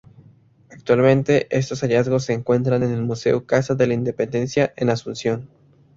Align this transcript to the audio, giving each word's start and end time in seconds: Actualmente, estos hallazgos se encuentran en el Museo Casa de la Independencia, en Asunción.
Actualmente, 0.71 1.45
estos 1.55 1.81
hallazgos 1.83 2.23
se 2.23 2.33
encuentran 2.33 2.81
en 2.81 2.91
el 2.91 3.03
Museo 3.03 3.45
Casa 3.45 3.75
de 3.75 3.85
la 3.85 3.93
Independencia, 3.93 4.73
en 4.75 4.89
Asunción. 4.89 5.47